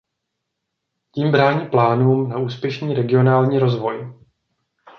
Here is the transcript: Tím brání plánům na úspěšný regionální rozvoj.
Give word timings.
Tím 1.13 1.31
brání 1.31 1.67
plánům 1.69 2.29
na 2.29 2.37
úspěšný 2.37 2.93
regionální 2.93 3.59
rozvoj. 3.59 4.13